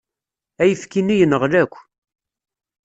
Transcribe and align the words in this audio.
Ayefki-nni 0.61 1.15
yenɣel 1.17 1.53
akk. 1.63 1.73